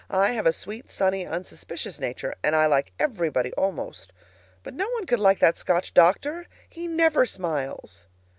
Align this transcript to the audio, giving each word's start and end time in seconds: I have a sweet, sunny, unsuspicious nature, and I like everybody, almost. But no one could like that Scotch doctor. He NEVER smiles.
I 0.09 0.31
have 0.31 0.47
a 0.47 0.51
sweet, 0.51 0.89
sunny, 0.89 1.27
unsuspicious 1.27 1.99
nature, 1.99 2.33
and 2.43 2.55
I 2.55 2.65
like 2.65 2.91
everybody, 2.97 3.53
almost. 3.53 4.11
But 4.63 4.73
no 4.73 4.89
one 4.89 5.05
could 5.05 5.19
like 5.19 5.37
that 5.41 5.59
Scotch 5.59 5.93
doctor. 5.93 6.47
He 6.67 6.87
NEVER 6.87 7.27
smiles. 7.27 8.07